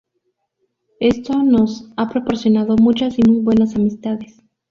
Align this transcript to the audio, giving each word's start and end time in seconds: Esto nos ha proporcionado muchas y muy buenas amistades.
Esto 0.99 1.43
nos 1.43 1.91
ha 1.95 2.09
proporcionado 2.09 2.75
muchas 2.75 3.19
y 3.19 3.21
muy 3.21 3.41
buenas 3.41 3.75
amistades. 3.75 4.41